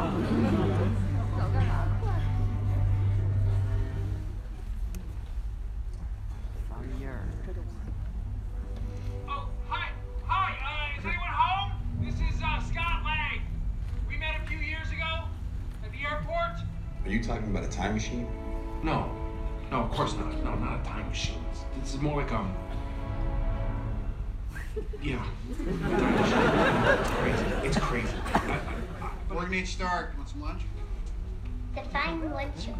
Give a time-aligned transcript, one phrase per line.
[0.00, 0.67] Oh,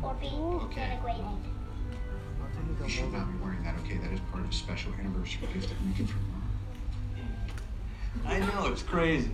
[0.03, 1.25] or be integrated.
[2.83, 3.97] You should not be wearing that, okay?
[3.99, 6.43] That is part of a special anniversary gift I'm making for mom.
[8.27, 9.31] I know, it's crazy.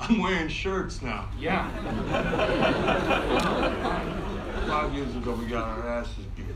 [0.00, 1.28] I'm wearing shirts now.
[1.38, 1.70] yeah.
[4.66, 6.46] Five years ago, we got our asses beat.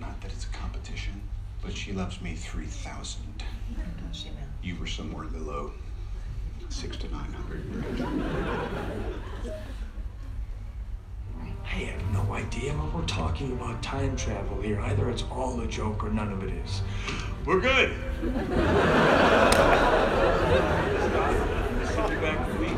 [0.00, 1.20] Not that it's a competition,
[1.62, 3.22] but she loves me 3,000.
[4.62, 5.72] You were somewhere in the low
[6.68, 9.54] six to 900.
[11.80, 14.78] I have no idea what we're talking about time travel here.
[14.80, 16.82] Either it's all a joke or none of it is.
[17.46, 17.96] We're good.
[18.20, 18.26] See
[22.02, 22.76] you back in a week.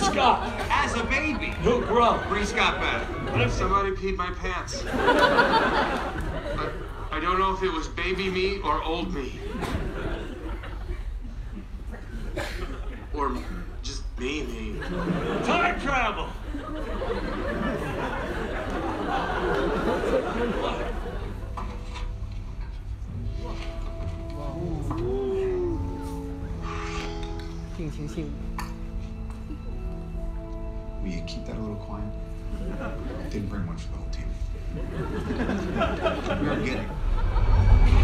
[0.00, 1.52] Scott, As a baby!
[1.62, 2.18] he'll grow.
[2.28, 3.50] Bring Scott back.
[3.50, 4.82] Somebody peed my pants.
[4.86, 6.70] I,
[7.10, 9.38] I don't know if it was baby me or old me.
[27.78, 27.86] Will
[31.04, 32.12] you keep that a little quiet?
[33.30, 34.26] Didn't bring much for the whole team.
[36.44, 37.97] You're getting.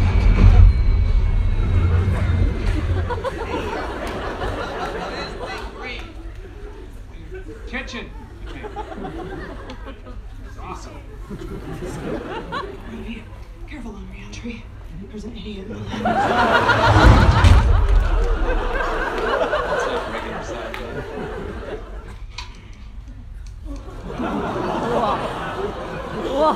[26.46, 26.52] Oh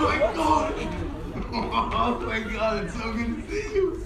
[0.00, 0.72] my god!
[1.52, 4.02] Oh my god, it's so good to see you!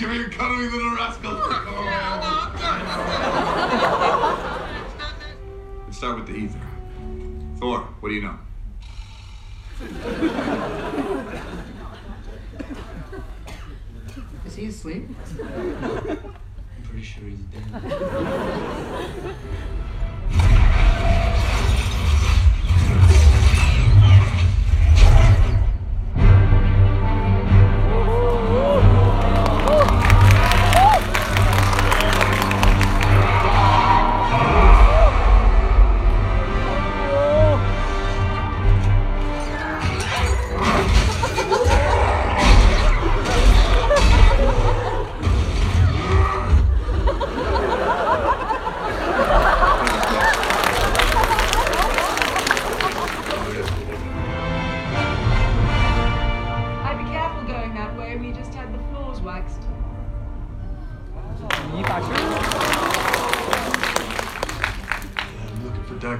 [0.00, 1.32] Give me your cuddly little rascal!
[5.84, 6.58] Let's start with the Aether.
[7.60, 8.36] Thor, what do you know?
[14.44, 15.08] Is he asleep?
[15.38, 16.18] I'm
[16.82, 17.94] pretty sure he's dead.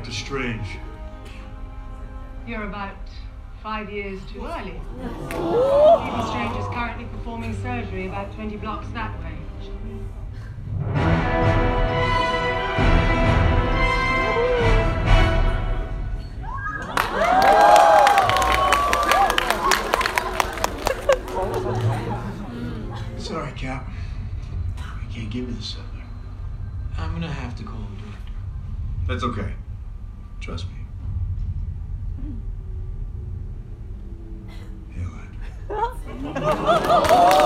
[0.07, 0.79] Doctor Strange.
[2.47, 2.95] You're about
[3.61, 4.81] five years too early.
[5.01, 9.33] Stephen Strange is currently performing surgery about 20 blocks that way.
[23.19, 23.91] Sorry, Cap.
[24.79, 25.85] I can't give you the settler.
[26.97, 28.33] I'm gonna have to call the director.
[29.09, 29.66] That's okay
[30.57, 30.79] trust me.
[32.17, 32.39] Hmm.
[34.95, 35.13] Feel
[37.37, 37.43] it.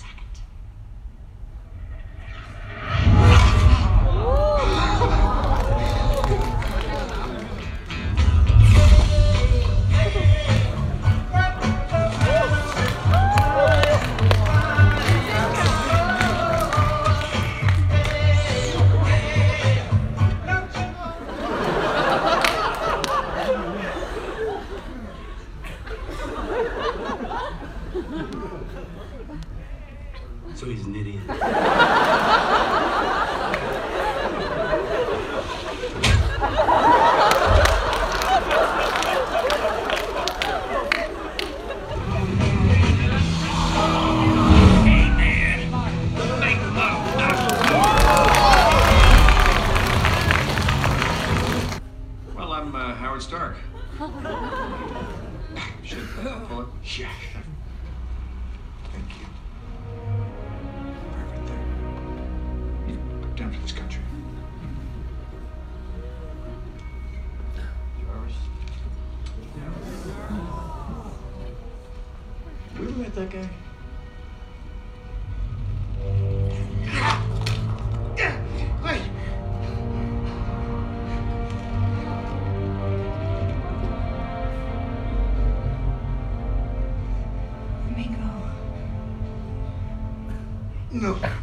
[91.01, 91.40] No.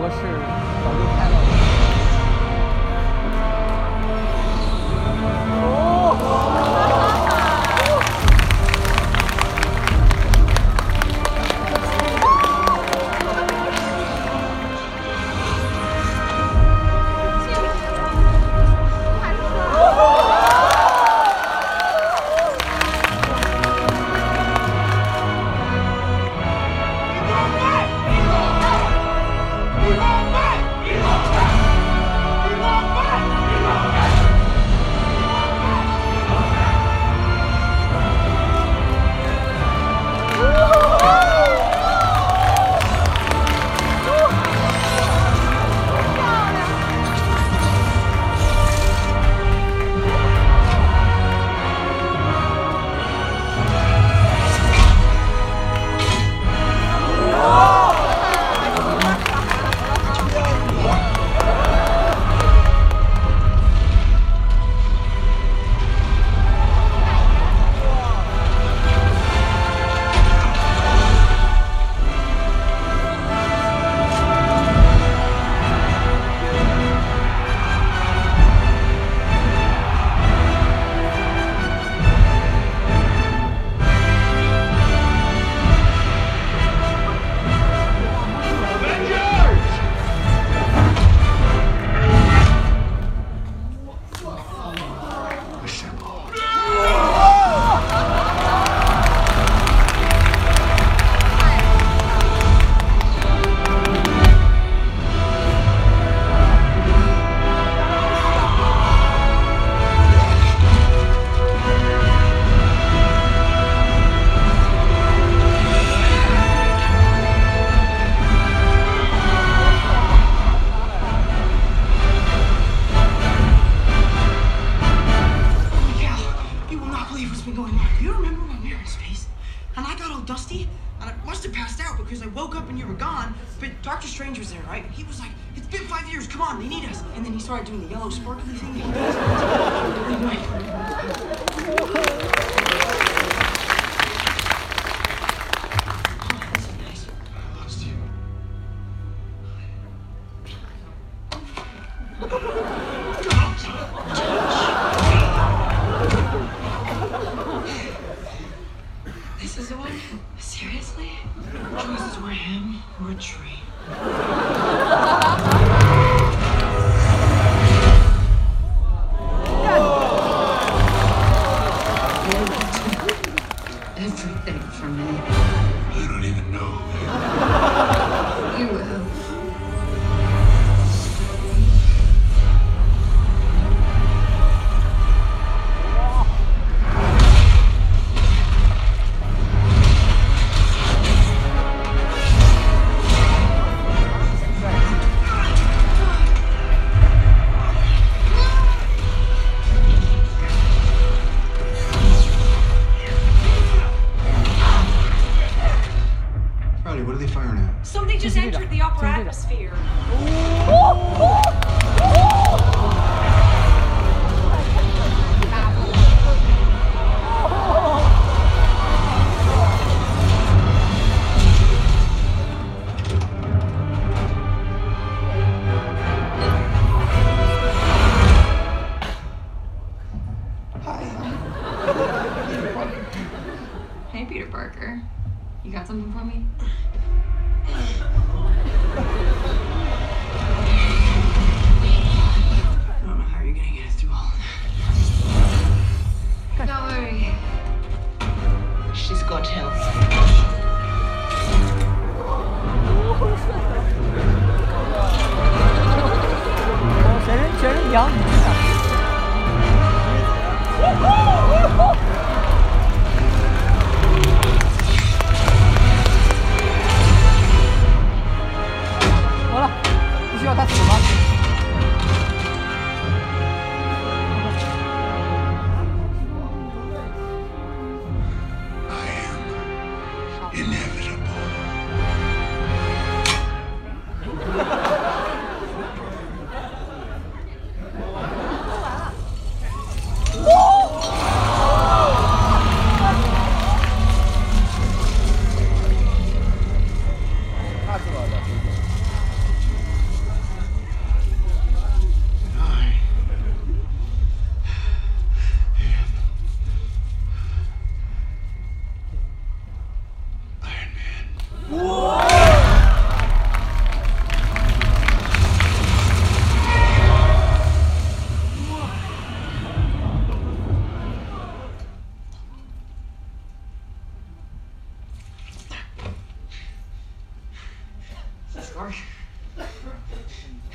[0.00, 0.16] 我是
[0.84, 1.27] 赵一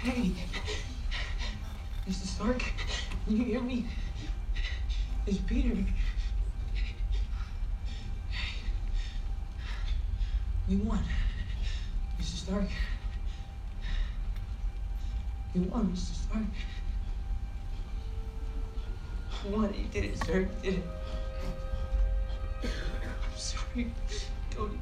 [0.03, 0.33] Hey.
[2.05, 2.25] Mr.
[2.25, 2.61] Stark.
[3.25, 3.85] Can you hear me?
[5.25, 5.77] It's Peter.
[10.67, 10.99] We won.
[12.19, 12.35] Mr.
[12.35, 12.67] Stark.
[15.55, 16.13] You won, Mr.
[16.25, 16.43] Stark.
[19.45, 19.73] We won.
[19.73, 20.39] You did it, sir.
[20.39, 20.85] You did it.
[22.63, 23.87] I'm sorry.
[24.51, 24.79] Tony.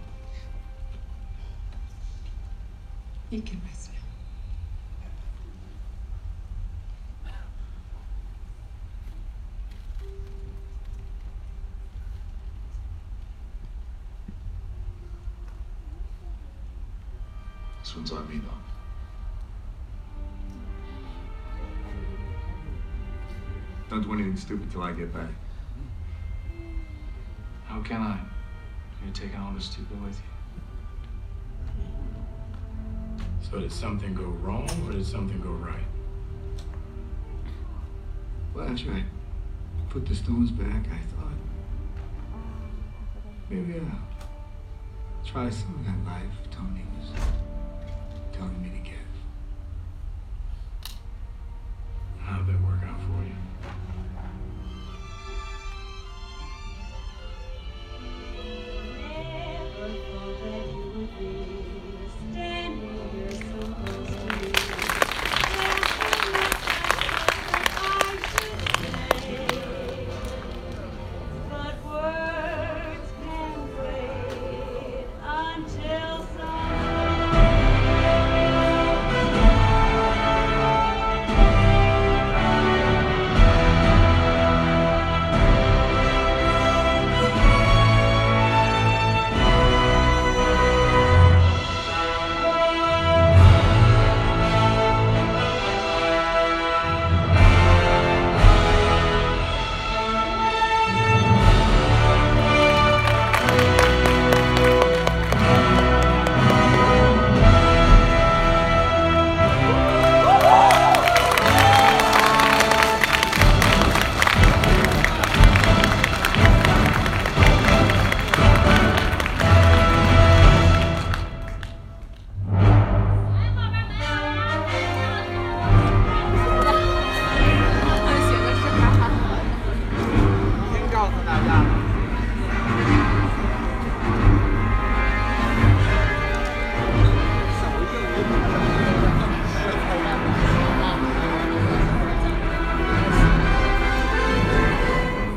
[3.30, 4.01] You can rest now.
[18.02, 18.50] This one's on me, though.
[23.90, 25.30] Don't do anything stupid till I get back.
[27.66, 28.20] How can I?
[29.04, 30.24] You're taking all this stupid with you.
[33.42, 35.84] So did something go wrong or did something go right?
[38.54, 39.04] Well, after I
[39.90, 41.34] put the stones back, I thought
[43.50, 47.12] maybe I'll try some of that life Tony was
[48.42, 49.01] coming in again.